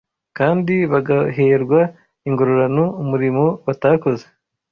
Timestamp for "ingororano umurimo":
2.27-3.45